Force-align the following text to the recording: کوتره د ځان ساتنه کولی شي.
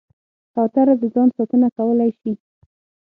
کوتره 0.53 0.93
د 1.01 1.03
ځان 1.13 1.27
ساتنه 1.37 1.67
کولی 1.77 2.09
شي. 2.19 2.31